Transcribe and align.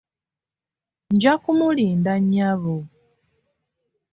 Nja 1.13 1.33
kumulinda 1.43 2.13
nnyabo. 2.23 2.75